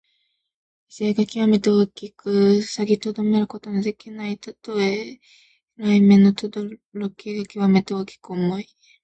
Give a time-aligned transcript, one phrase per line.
[0.87, 5.19] 威勢がきわめて大きく防ぎとめることのできないたとえ。
[5.77, 8.67] 雷鳴のとどろきがきわめて大きく重い。